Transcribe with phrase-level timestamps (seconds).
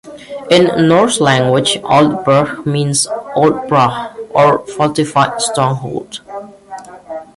[0.49, 3.05] In Norse language Aldbrough means
[3.35, 6.21] "Old Burh" or fortified stronghold.